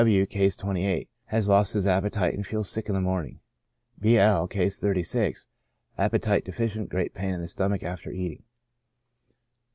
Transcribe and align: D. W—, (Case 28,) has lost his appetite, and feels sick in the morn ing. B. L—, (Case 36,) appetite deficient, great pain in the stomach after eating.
D. 0.01 0.05
W—, 0.05 0.25
(Case 0.25 0.55
28,) 0.55 1.07
has 1.25 1.47
lost 1.47 1.73
his 1.75 1.85
appetite, 1.85 2.33
and 2.33 2.43
feels 2.43 2.67
sick 2.67 2.89
in 2.89 2.95
the 2.95 3.01
morn 3.01 3.27
ing. 3.27 3.39
B. 3.99 4.17
L—, 4.17 4.47
(Case 4.47 4.79
36,) 4.79 5.45
appetite 5.95 6.43
deficient, 6.43 6.89
great 6.89 7.13
pain 7.13 7.35
in 7.35 7.39
the 7.39 7.47
stomach 7.47 7.83
after 7.83 8.09
eating. 8.09 8.41